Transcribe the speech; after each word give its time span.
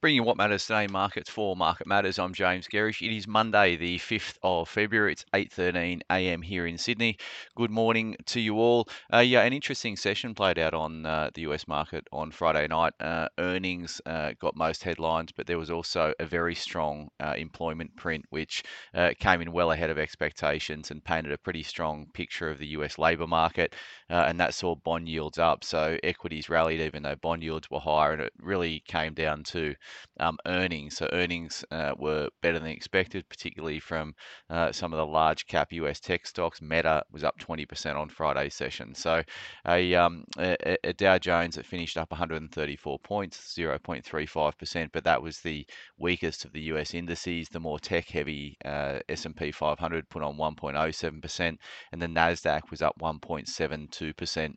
Bringing 0.00 0.24
what 0.24 0.38
matters 0.38 0.64
today, 0.64 0.86
markets 0.86 1.28
for 1.28 1.54
Market 1.54 1.86
Matters. 1.86 2.18
I'm 2.18 2.32
James 2.32 2.66
Gerrish. 2.66 3.06
It 3.06 3.14
is 3.14 3.28
Monday, 3.28 3.76
the 3.76 3.98
5th 3.98 4.38
of 4.42 4.66
February. 4.66 5.12
It's 5.12 5.26
8:13 5.34 6.00
a.m. 6.10 6.40
here 6.40 6.66
in 6.66 6.78
Sydney. 6.78 7.18
Good 7.54 7.70
morning 7.70 8.16
to 8.24 8.40
you 8.40 8.56
all. 8.56 8.88
Uh, 9.12 9.18
yeah, 9.18 9.42
an 9.42 9.52
interesting 9.52 9.96
session 9.98 10.34
played 10.34 10.58
out 10.58 10.72
on 10.72 11.04
uh, 11.04 11.28
the 11.34 11.42
US 11.42 11.68
market 11.68 12.08
on 12.12 12.30
Friday 12.30 12.66
night. 12.66 12.94
Uh, 12.98 13.28
earnings 13.36 14.00
uh, 14.06 14.32
got 14.40 14.56
most 14.56 14.82
headlines, 14.82 15.32
but 15.32 15.46
there 15.46 15.58
was 15.58 15.70
also 15.70 16.14
a 16.18 16.24
very 16.24 16.54
strong 16.54 17.10
uh, 17.22 17.34
employment 17.36 17.94
print, 17.94 18.24
which 18.30 18.62
uh, 18.94 19.10
came 19.20 19.42
in 19.42 19.52
well 19.52 19.70
ahead 19.70 19.90
of 19.90 19.98
expectations 19.98 20.90
and 20.90 21.04
painted 21.04 21.30
a 21.30 21.36
pretty 21.36 21.62
strong 21.62 22.06
picture 22.14 22.48
of 22.48 22.56
the 22.56 22.68
US 22.68 22.96
labour 22.96 23.26
market, 23.26 23.74
and 24.08 24.40
that 24.40 24.54
saw 24.54 24.74
bond 24.76 25.10
yields 25.10 25.38
up. 25.38 25.62
So 25.62 25.98
equities 26.02 26.48
rallied 26.48 26.80
even 26.80 27.02
though 27.02 27.16
bond 27.16 27.42
yields 27.42 27.70
were 27.70 27.80
higher, 27.80 28.12
and 28.14 28.22
it 28.22 28.32
really 28.40 28.82
came 28.86 29.12
down 29.12 29.44
to 29.44 29.74
um, 30.18 30.38
earnings. 30.46 30.96
So 30.96 31.08
earnings 31.12 31.64
uh, 31.70 31.92
were 31.98 32.28
better 32.42 32.58
than 32.58 32.68
expected, 32.68 33.28
particularly 33.28 33.80
from 33.80 34.14
uh, 34.48 34.72
some 34.72 34.92
of 34.92 34.98
the 34.98 35.06
large 35.06 35.46
cap 35.46 35.72
US 35.72 36.00
tech 36.00 36.26
stocks. 36.26 36.60
Meta 36.60 37.02
was 37.10 37.24
up 37.24 37.38
20% 37.38 37.96
on 37.96 38.08
Friday's 38.08 38.54
session. 38.54 38.94
So 38.94 39.22
a, 39.66 39.94
um, 39.94 40.24
a, 40.38 40.76
a 40.84 40.92
Dow 40.92 41.18
Jones 41.18 41.56
that 41.56 41.66
finished 41.66 41.96
up 41.96 42.10
134 42.10 42.98
points, 43.00 43.54
0.35%, 43.56 44.90
but 44.92 45.04
that 45.04 45.22
was 45.22 45.40
the 45.40 45.66
weakest 45.98 46.44
of 46.44 46.52
the 46.52 46.62
US 46.72 46.94
indices. 46.94 47.48
The 47.48 47.60
more 47.60 47.78
tech-heavy 47.78 48.56
uh, 48.64 49.00
S&P 49.08 49.52
500 49.52 50.08
put 50.08 50.22
on 50.22 50.36
1.07%, 50.36 51.56
and 51.92 52.02
the 52.02 52.06
Nasdaq 52.06 52.70
was 52.70 52.82
up 52.82 52.94
1.72%. 53.00 54.54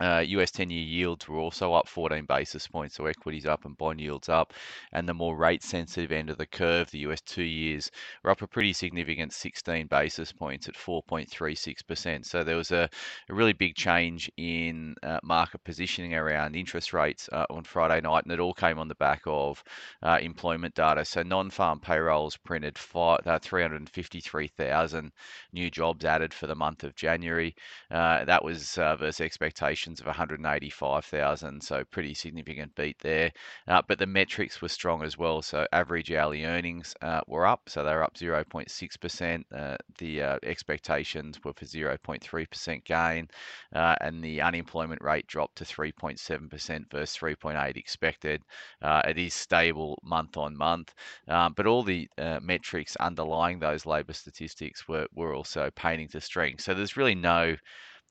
Uh, 0.00 0.24
US 0.26 0.50
10 0.50 0.70
year 0.70 0.82
yields 0.82 1.28
were 1.28 1.38
also 1.38 1.74
up 1.74 1.86
14 1.86 2.24
basis 2.24 2.66
points, 2.66 2.96
so 2.96 3.06
equities 3.06 3.46
up 3.46 3.66
and 3.66 3.76
bond 3.76 4.00
yields 4.00 4.28
up. 4.28 4.54
And 4.92 5.06
the 5.06 5.14
more 5.14 5.36
rate 5.36 5.62
sensitive 5.62 6.10
end 6.10 6.30
of 6.30 6.38
the 6.38 6.46
curve, 6.46 6.90
the 6.90 7.00
US 7.00 7.20
two 7.20 7.42
years, 7.42 7.90
were 8.24 8.30
up 8.30 8.40
a 8.40 8.46
pretty 8.46 8.72
significant 8.72 9.32
16 9.32 9.86
basis 9.88 10.32
points 10.32 10.66
at 10.66 10.74
4.36%. 10.74 12.24
So 12.24 12.42
there 12.42 12.56
was 12.56 12.72
a, 12.72 12.88
a 13.28 13.34
really 13.34 13.52
big 13.52 13.74
change 13.76 14.30
in 14.38 14.94
uh, 15.02 15.20
market 15.22 15.62
positioning 15.62 16.14
around 16.14 16.56
interest 16.56 16.94
rates 16.94 17.28
uh, 17.30 17.44
on 17.50 17.62
Friday 17.62 18.00
night, 18.00 18.24
and 18.24 18.32
it 18.32 18.40
all 18.40 18.54
came 18.54 18.78
on 18.78 18.88
the 18.88 18.94
back 18.94 19.22
of 19.26 19.62
uh, 20.02 20.18
employment 20.22 20.74
data. 20.74 21.04
So 21.04 21.22
non 21.22 21.50
farm 21.50 21.80
payrolls 21.80 22.36
printed 22.38 22.78
uh, 22.94 23.38
353,000 23.40 25.12
new 25.52 25.70
jobs 25.70 26.04
added 26.04 26.32
for 26.32 26.46
the 26.46 26.54
month 26.54 26.82
of 26.82 26.96
January. 26.96 27.54
Uh, 27.90 28.24
that 28.24 28.42
was 28.42 28.74
versus 28.74 29.20
expectations 29.20 29.81
of 29.86 30.06
185,000, 30.06 31.60
so 31.62 31.84
pretty 31.90 32.14
significant 32.14 32.74
beat 32.74 32.98
there. 33.00 33.32
Uh, 33.66 33.82
but 33.86 33.98
the 33.98 34.06
metrics 34.06 34.62
were 34.62 34.68
strong 34.68 35.02
as 35.02 35.18
well. 35.18 35.42
So 35.42 35.66
average 35.72 36.12
hourly 36.12 36.44
earnings 36.44 36.94
uh, 37.02 37.20
were 37.26 37.46
up, 37.46 37.68
so 37.68 37.84
they 37.84 37.92
were 37.92 38.04
up 38.04 38.14
0.6%. 38.14 39.44
Uh, 39.54 39.76
the 39.98 40.22
uh, 40.22 40.38
expectations 40.42 41.38
were 41.44 41.52
for 41.52 41.64
0.3% 41.64 42.84
gain, 42.84 43.28
uh, 43.74 43.96
and 44.00 44.22
the 44.22 44.40
unemployment 44.40 45.02
rate 45.02 45.26
dropped 45.26 45.56
to 45.56 45.64
3.7% 45.64 46.90
versus 46.90 47.16
3.8 47.16 47.76
expected. 47.76 48.42
Uh, 48.80 49.02
it 49.06 49.18
is 49.18 49.34
stable 49.34 49.98
month 50.02 50.36
on 50.36 50.56
month, 50.56 50.94
but 51.26 51.66
all 51.66 51.82
the 51.82 52.08
metrics 52.40 52.96
underlying 52.96 53.58
those 53.58 53.86
labour 53.86 54.12
statistics 54.12 54.86
were, 54.86 55.06
were 55.14 55.34
also 55.34 55.70
painting 55.74 56.08
to 56.08 56.20
strength. 56.20 56.62
So 56.62 56.74
there's 56.74 56.96
really 56.96 57.14
no 57.14 57.56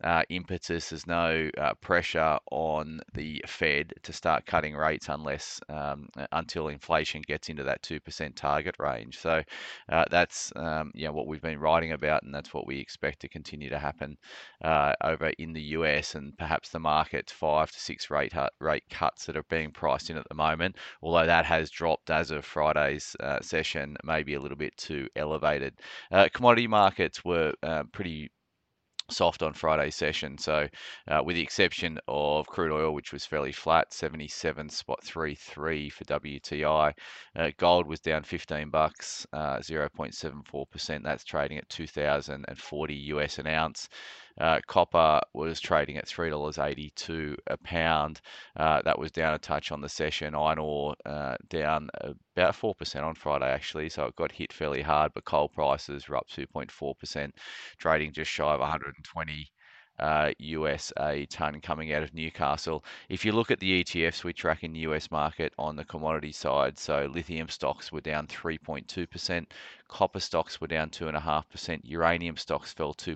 uh, 0.04 0.24
impetus, 0.30 0.90
there's 0.90 1.06
no 1.08 1.50
uh, 1.58 1.74
pressure 1.76 2.38
on 2.52 3.02
the 3.14 3.44
Fed 3.48 3.94
to 4.04 4.14
start 4.14 4.46
cutting 4.46 4.76
rates 4.76 5.10
unless 5.10 5.60
um, 5.70 6.08
until 6.32 6.70
inflation 6.70 7.22
gets 7.28 7.50
into 7.50 7.64
that 7.64 7.82
two 7.84 8.00
percent 8.00 8.36
target 8.36 8.76
range. 8.80 9.20
So 9.20 9.44
uh, 9.90 10.06
that's 10.10 10.52
um, 10.56 10.92
you 10.96 11.06
know, 11.06 11.14
what 11.14 11.28
we've 11.28 11.42
been 11.42 11.60
writing 11.60 11.92
about, 11.92 12.24
and 12.24 12.34
that's 12.34 12.54
what 12.54 12.68
we 12.68 12.80
expect 12.80 13.22
to 13.22 13.30
continue 13.30 13.70
to 13.70 13.80
happen 13.80 14.18
uh, 14.64 14.94
over 15.04 15.32
in 15.38 15.54
the 15.54 15.62
US, 15.62 16.16
and 16.16 16.38
perhaps 16.38 16.70
the 16.70 16.80
market's 16.80 17.32
five 17.32 17.72
to 17.72 17.80
six 17.80 18.10
rate 18.10 18.34
rate 18.60 18.84
cuts 18.90 19.26
that 19.26 19.38
are 19.38 19.44
being 19.50 19.72
priced 19.72 20.10
in 20.10 20.18
at 20.18 20.28
the 20.30 20.36
moment. 20.36 20.78
Although 21.02 21.26
that 21.28 21.46
has 21.46 21.70
dropped 21.70 22.10
as 22.10 22.32
of 22.32 22.46
Friday's 22.46 23.16
uh, 23.20 23.40
session, 23.42 23.98
maybe 24.04 24.34
a 24.34 24.40
little 24.40 24.58
bit 24.58 24.76
too 24.78 25.08
elevated. 25.16 25.74
Uh, 26.12 26.28
commodity 26.34 26.68
markets 26.68 27.24
were 27.24 27.54
pretty 27.92 28.32
soft 29.12 29.44
on 29.44 29.54
Friday's 29.54 29.96
session. 29.96 30.38
So, 30.38 30.68
uh, 31.08 31.22
with 31.24 31.36
the 31.36 31.42
exception 31.42 32.00
of 32.08 32.48
crude 32.48 32.72
oil, 32.72 32.94
which 32.94 33.14
was 33.14 33.26
fairly 33.26 33.52
flat, 33.52 33.94
77 33.94 34.70
spot 34.70 35.04
33 35.04 35.90
for 35.90 36.04
WTI. 36.06 36.94
Uh, 37.36 37.52
gold 37.58 37.88
was 37.88 38.00
down 38.00 38.24
15 38.24 38.70
bucks, 38.70 39.28
0.74%. 39.34 40.96
Uh, 40.96 41.00
That's 41.04 41.24
trading 41.24 41.58
at 41.58 41.70
2,040 41.70 42.94
US 42.96 43.38
an 43.40 43.48
ounce. 43.48 43.90
Uh, 44.40 44.60
copper 44.68 45.20
was 45.34 45.60
trading 45.60 45.98
at 45.98 46.08
$3.82 46.08 47.36
a 47.48 47.58
pound. 47.58 48.22
Uh, 48.56 48.82
that 48.84 48.98
was 48.98 49.12
down 49.12 49.34
a 49.34 49.40
touch 49.40 49.72
on 49.72 49.82
the 49.82 49.90
session. 49.90 50.36
Iron 50.36 50.60
ore 50.60 50.96
uh, 51.06 51.36
down 51.50 51.90
about 52.36 52.56
4% 52.56 53.04
on 53.04 53.16
Friday, 53.16 53.50
actually. 53.50 53.90
So 53.90 54.06
it 54.06 54.16
got 54.16 54.32
hit 54.32 54.54
fairly 54.54 54.82
hard, 54.82 55.14
but 55.14 55.26
coal 55.26 55.50
prices 55.50 56.08
were 56.08 56.18
up 56.18 56.28
2.4%, 56.30 57.32
trading 57.78 58.14
just 58.14 58.32
shy 58.32 58.54
of 58.54 58.60
120 58.60 59.52
uh, 60.02 60.32
US 60.40 60.92
a 61.00 61.26
ton 61.28 61.62
coming 61.62 61.94
out 61.94 62.04
of 62.04 62.14
Newcastle. 62.14 62.84
If 63.10 63.24
you 63.24 63.32
look 63.32 63.52
at 63.52 63.60
the 63.60 63.84
ETFs 63.84 64.24
we 64.24 64.34
track 64.34 64.64
in 64.64 64.74
the 64.74 64.80
US 64.80 65.12
market 65.12 65.54
on 65.60 65.76
the 65.76 65.86
commodity 65.86 66.32
side, 66.32 66.78
so 66.78 67.06
lithium 67.14 67.50
stocks 67.50 67.92
were 67.92 68.02
down 68.02 68.28
3.2%, 68.28 69.46
copper 69.88 70.20
stocks 70.20 70.60
were 70.60 70.68
down 70.68 70.90
2.5%, 70.90 71.82
uranium 71.84 72.38
stocks 72.38 72.74
fell 72.74 72.94
2 72.94 73.16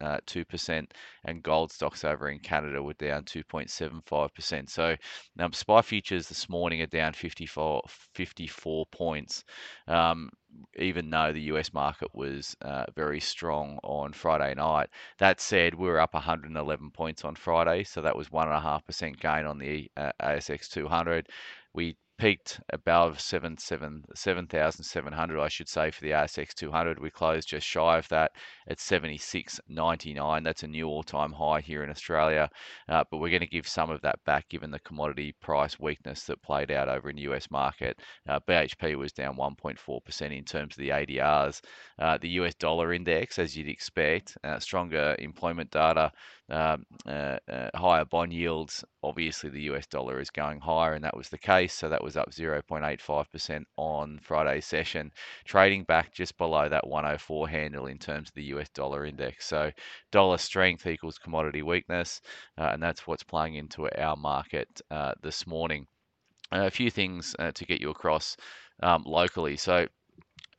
uh, 0.00 0.18
2%, 0.26 0.90
and 1.24 1.42
gold 1.42 1.72
stocks 1.72 2.04
over 2.04 2.28
in 2.28 2.38
Canada 2.38 2.82
were 2.82 2.94
down 2.94 3.24
2.75%. 3.24 4.68
So 4.70 4.96
um, 5.38 5.52
SPI 5.52 5.82
futures 5.82 6.28
this 6.28 6.48
morning 6.48 6.82
are 6.82 6.86
down 6.86 7.12
54, 7.12 7.82
54 8.14 8.86
points, 8.86 9.44
um, 9.88 10.30
even 10.78 11.10
though 11.10 11.32
the 11.32 11.42
US 11.52 11.72
market 11.72 12.14
was 12.14 12.56
uh, 12.62 12.84
very 12.94 13.20
strong 13.20 13.78
on 13.82 14.12
Friday 14.12 14.54
night. 14.54 14.88
That 15.18 15.40
said, 15.40 15.74
we 15.74 15.88
were 15.88 16.00
up 16.00 16.14
111 16.14 16.90
points 16.90 17.24
on 17.24 17.34
Friday, 17.34 17.84
so 17.84 18.02
that 18.02 18.16
was 18.16 18.28
1.5% 18.28 19.20
gain 19.20 19.46
on 19.46 19.58
the 19.58 19.90
uh, 19.96 20.12
ASX 20.20 20.68
200. 20.68 21.28
We 21.74 21.96
peaked 22.18 22.60
above 22.72 23.20
7, 23.20 23.58
7, 23.58 24.04
7,700, 24.14 25.40
I 25.40 25.48
should 25.48 25.68
say, 25.68 25.90
for 25.90 26.02
the 26.02 26.10
ASX 26.10 26.54
200. 26.54 26.98
We 26.98 27.10
closed 27.10 27.48
just 27.48 27.66
shy 27.66 27.98
of 27.98 28.08
that 28.08 28.32
at 28.68 28.78
76.99. 28.78 30.44
That's 30.44 30.62
a 30.62 30.66
new 30.66 30.86
all-time 30.88 31.32
high 31.32 31.60
here 31.60 31.82
in 31.84 31.90
Australia, 31.90 32.48
uh, 32.88 33.04
but 33.10 33.18
we're 33.18 33.30
going 33.30 33.40
to 33.40 33.46
give 33.46 33.68
some 33.68 33.90
of 33.90 34.00
that 34.02 34.22
back 34.24 34.48
given 34.48 34.70
the 34.70 34.78
commodity 34.80 35.34
price 35.40 35.78
weakness 35.78 36.24
that 36.24 36.42
played 36.42 36.70
out 36.70 36.88
over 36.88 37.10
in 37.10 37.16
the 37.16 37.22
US 37.22 37.50
market. 37.50 38.00
Uh, 38.28 38.40
BHP 38.40 38.96
was 38.96 39.12
down 39.12 39.36
1.4% 39.36 40.36
in 40.36 40.44
terms 40.44 40.74
of 40.74 40.78
the 40.78 40.90
ADRs. 40.90 41.60
Uh, 41.98 42.18
the 42.18 42.30
US 42.40 42.54
dollar 42.54 42.92
index, 42.92 43.38
as 43.38 43.56
you'd 43.56 43.68
expect, 43.68 44.36
uh, 44.44 44.58
stronger 44.58 45.16
employment 45.18 45.70
data, 45.70 46.10
um, 46.50 46.84
uh, 47.06 47.38
uh, 47.50 47.70
higher 47.74 48.04
bond 48.04 48.32
yields. 48.32 48.84
Obviously, 49.02 49.50
the 49.50 49.62
US 49.72 49.86
dollar 49.86 50.20
is 50.20 50.30
going 50.30 50.60
higher, 50.60 50.94
and 50.94 51.04
that 51.04 51.16
was 51.16 51.28
the 51.28 51.38
case. 51.38 51.74
So 51.74 51.88
that 51.88 52.02
was 52.04 52.16
up 52.16 52.30
0.85% 52.32 53.64
on 53.76 54.18
Friday's 54.20 54.66
session, 54.66 55.12
trading 55.44 55.84
back 55.84 56.12
just 56.12 56.36
below 56.38 56.68
that 56.68 56.86
104 56.86 57.48
handle 57.48 57.86
in 57.86 57.98
terms 57.98 58.28
of 58.28 58.34
the 58.34 58.44
US 58.54 58.68
dollar 58.70 59.04
index. 59.06 59.46
So 59.46 59.72
dollar 60.12 60.38
strength 60.38 60.86
equals 60.86 61.18
commodity 61.18 61.62
weakness, 61.62 62.20
uh, 62.58 62.70
and 62.72 62.82
that's 62.82 63.06
what's 63.06 63.22
playing 63.24 63.54
into 63.56 63.88
our 64.00 64.16
market 64.16 64.80
uh, 64.90 65.12
this 65.22 65.46
morning. 65.46 65.86
a 66.52 66.70
few 66.70 66.90
things 66.90 67.34
uh, 67.38 67.52
to 67.52 67.64
get 67.64 67.80
you 67.80 67.90
across 67.90 68.36
um, 68.82 69.02
locally. 69.06 69.56
So 69.56 69.86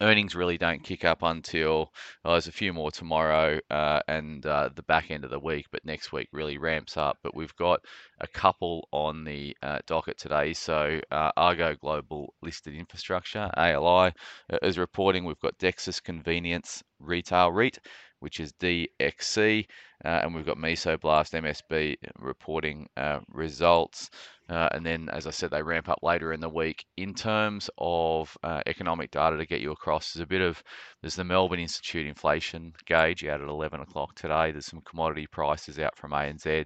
earnings 0.02 0.36
really 0.36 0.58
don't 0.58 0.84
kick 0.84 1.04
up 1.06 1.24
until 1.24 1.92
well, 2.24 2.34
there's 2.34 2.48
a 2.48 2.52
few 2.52 2.74
more 2.74 2.92
tomorrow 2.92 3.60
uh, 3.70 4.00
and 4.08 4.46
uh, 4.46 4.70
the 4.76 4.84
back 4.84 5.12
end 5.12 5.24
of 5.24 5.32
the 5.32 5.40
week, 5.40 5.66
but 5.72 5.86
next 5.86 6.12
week 6.12 6.28
really 6.32 6.58
ramps 6.58 6.98
up. 6.98 7.18
But 7.24 7.36
we've 7.36 7.56
got 7.56 7.80
a 8.20 8.28
couple 8.28 8.88
on 8.92 9.24
the 9.24 9.56
uh, 9.62 9.80
docket 9.88 10.18
today. 10.18 10.54
So 10.54 11.00
uh, 11.12 11.32
Argo 11.38 11.76
Global 11.76 12.34
Listed 12.42 12.76
Infrastructure 12.76 13.50
(ALI) 13.58 14.14
uh, 14.52 14.58
is 14.62 14.78
reporting. 14.78 15.26
We've 15.26 15.40
got 15.40 15.58
Dexus 15.58 16.00
Convenience 16.02 16.84
Retail 17.00 17.52
REIT 17.52 17.80
which 18.19 18.40
is 18.40 18.54
DXC, 18.54 19.66
uh, 20.06 20.08
and 20.08 20.34
we've 20.34 20.46
got 20.46 20.58
Mesoblast 20.58 21.34
MSB 21.34 21.96
reporting 22.19 22.88
uh, 22.98 23.19
results. 23.30 24.10
Uh, 24.50 24.69
and 24.72 24.86
then, 24.86 25.10
as 25.10 25.28
I 25.28 25.31
said, 25.31 25.52
they 25.52 25.62
ramp 25.62 25.90
up 25.90 26.00
later 26.02 26.31
in 26.31 26.40
the 26.40 26.50
week. 26.50 26.86
In 26.96 27.14
terms 27.14 27.69
of 27.78 28.36
uh, 28.44 28.62
economic 28.66 29.12
data 29.12 29.38
to 29.38 29.46
get 29.46 29.62
you 29.62 29.72
across, 29.72 30.14
there's 30.14 30.24
a 30.24 30.28
bit 30.28 30.42
of 30.42 30.64
there's 31.02 31.16
the 31.16 31.24
Melbourne 31.24 31.60
Institute 31.60 32.08
inflation 32.08 32.74
gauge 32.86 33.25
out 33.25 33.42
at 33.42 33.48
11 33.48 33.81
o'clock 33.81 34.16
today. 34.16 34.52
There's 34.52 34.66
some 34.66 34.81
commodity 34.81 35.28
prices 35.28 35.80
out 35.80 35.98
from 35.98 36.12
ANZ 36.12 36.66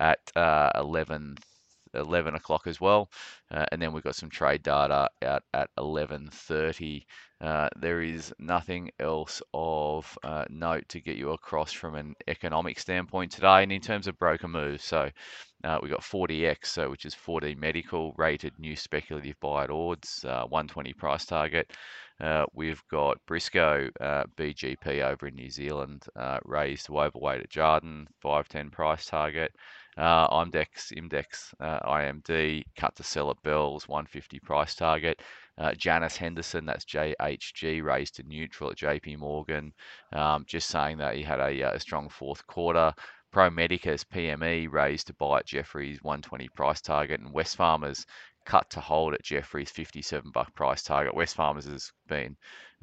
at 0.00 0.20
uh, 0.36 0.70
11 0.76 1.36
11 1.94 2.34
o'clock 2.34 2.66
as 2.66 2.80
well. 2.80 3.10
Uh, 3.50 3.66
and 3.72 3.80
then 3.80 3.92
we've 3.92 4.04
got 4.04 4.16
some 4.16 4.30
trade 4.30 4.62
data 4.62 5.08
out 5.22 5.42
at 5.54 5.70
11.30. 5.78 7.04
Uh, 7.40 7.68
there 7.76 8.02
is 8.02 8.34
nothing 8.40 8.90
else 8.98 9.40
of 9.54 10.18
uh, 10.24 10.44
note 10.50 10.88
to 10.88 11.00
get 11.00 11.16
you 11.16 11.30
across 11.30 11.72
from 11.72 11.94
an 11.94 12.14
economic 12.26 12.78
standpoint 12.78 13.30
today. 13.30 13.62
And 13.62 13.70
in 13.70 13.80
terms 13.80 14.08
of 14.08 14.18
broker 14.18 14.48
moves, 14.48 14.84
so 14.84 15.08
uh, 15.64 15.78
we've 15.80 15.92
got 15.92 16.00
4DX, 16.00 16.66
so 16.66 16.90
which 16.90 17.06
is 17.06 17.14
4D 17.14 17.56
Medical, 17.56 18.12
rated 18.16 18.58
new 18.58 18.74
speculative 18.74 19.38
buy 19.40 19.64
at 19.64 19.70
odds, 19.70 20.24
uh, 20.24 20.44
120 20.46 20.92
price 20.94 21.24
target. 21.24 21.70
Uh, 22.20 22.44
we've 22.52 22.82
got 22.90 23.24
Briscoe 23.26 23.88
uh, 24.00 24.24
BGP 24.36 25.04
over 25.04 25.28
in 25.28 25.36
New 25.36 25.50
Zealand, 25.50 26.04
raised 26.44 26.86
to 26.86 26.98
overweight 26.98 27.42
at 27.42 27.50
Jarden, 27.50 28.06
510 28.20 28.70
price 28.70 29.06
target. 29.06 29.52
Uh, 29.98 30.28
IMDEX, 30.44 30.92
IMDEX, 30.96 31.52
uh, 31.58 31.80
IMD, 31.80 32.62
cut 32.76 32.94
to 32.94 33.02
sell 33.02 33.30
at 33.30 33.42
Bells, 33.42 33.88
150 33.88 34.38
price 34.38 34.76
target. 34.76 35.20
Uh, 35.58 35.72
Janus 35.74 36.16
Henderson, 36.16 36.64
that's 36.64 36.84
JHG, 36.84 37.82
raised 37.82 38.14
to 38.14 38.22
neutral 38.22 38.70
at 38.70 38.76
JP 38.76 39.18
Morgan, 39.18 39.72
um, 40.12 40.44
just 40.46 40.68
saying 40.68 40.98
that 40.98 41.16
he 41.16 41.22
had 41.22 41.40
a, 41.40 41.74
a 41.74 41.80
strong 41.80 42.08
fourth 42.08 42.46
quarter. 42.46 42.94
Pro 43.32 43.50
Medicus 43.50 44.04
PME 44.04 44.70
raised 44.70 45.08
to 45.08 45.14
buy 45.14 45.40
at 45.40 45.46
Jefferies 45.46 46.00
120 46.02 46.48
price 46.50 46.80
target, 46.80 47.20
and 47.20 47.34
Wesfarmers 47.34 48.06
cut 48.46 48.70
to 48.70 48.80
hold 48.80 49.14
at 49.14 49.24
Jefferies 49.24 49.70
57 49.70 50.30
buck 50.30 50.54
price 50.54 50.84
target. 50.84 51.12
Wesfarmers 51.12 51.68
has 51.68 51.90
been 52.06 52.36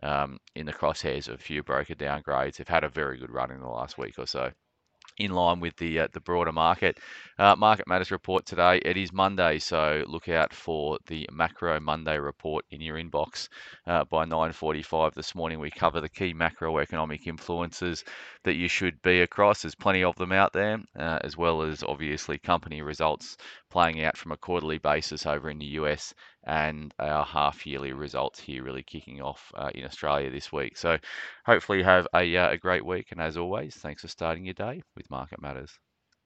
um, 0.04 0.38
in 0.56 0.66
the 0.66 0.74
crosshairs 0.74 1.30
of 1.30 1.36
a 1.36 1.38
few 1.38 1.64
broker 1.64 1.96
downgrades. 1.96 2.58
They've 2.58 2.68
had 2.68 2.84
a 2.84 2.90
very 2.90 3.18
good 3.18 3.32
run 3.32 3.52
in 3.52 3.62
the 3.62 3.68
last 3.68 3.98
week 3.98 4.20
or 4.20 4.28
so 4.28 4.52
in 5.18 5.32
line 5.32 5.60
with 5.60 5.76
the 5.78 6.00
uh, 6.00 6.08
the 6.14 6.20
broader 6.20 6.52
market. 6.52 7.00
Uh, 7.38 7.56
market 7.56 7.88
Matters 7.88 8.12
report 8.12 8.46
today. 8.46 8.78
It 8.84 8.98
is 8.98 9.12
Monday, 9.12 9.60
so 9.60 10.04
look 10.08 10.30
out 10.30 10.54
for 10.54 10.98
the 11.08 11.28
Macro 11.32 11.80
Monday 11.80 12.18
report 12.18 12.66
in 12.72 12.82
your 12.82 12.98
inbox 12.98 13.50
uh, 13.88 14.04
by 14.06 14.26
9:45 14.26 15.14
this 15.14 15.36
morning. 15.36 15.60
We 15.60 15.72
cover 15.72 16.02
the 16.02 16.10
key 16.10 16.34
macroeconomic 16.34 17.28
influences 17.28 18.04
that 18.44 18.56
you 18.56 18.68
should 18.68 19.02
be 19.02 19.22
across. 19.22 19.62
There's 19.62 19.76
plenty 19.76 20.04
of 20.04 20.16
them 20.16 20.32
out 20.32 20.54
there, 20.54 20.80
uh, 20.98 21.20
as 21.22 21.38
well 21.38 21.62
as 21.62 21.84
obviously 21.84 22.38
company 22.38 22.82
results 22.82 23.38
playing 23.70 24.04
out 24.04 24.18
from 24.18 24.32
a 24.32 24.38
quarterly 24.38 24.78
basis 24.78 25.26
over 25.26 25.50
in 25.50 25.60
the 25.60 25.66
US 25.82 26.14
and 26.46 26.94
our 27.00 27.26
half 27.26 27.66
yearly 27.66 27.94
results 27.94 28.40
here 28.40 28.64
really 28.64 28.84
kicking 28.84 29.22
off 29.22 29.52
uh, 29.56 29.72
in 29.74 29.86
Australia 29.86 30.30
this 30.30 30.52
week. 30.52 30.78
So 30.78 30.98
hopefully 31.46 31.80
you 31.80 31.84
have 31.86 32.08
a, 32.14 32.38
uh, 32.38 32.52
a 32.52 32.58
great 32.58 32.86
week. 32.86 33.08
And 33.12 33.22
as 33.22 33.38
always, 33.38 33.76
thanks 33.76 34.02
for 34.02 34.08
starting 34.08 34.46
your 34.46 34.54
day 34.54 34.82
with 34.96 35.10
Market 35.10 35.42
Matters. 35.42 35.80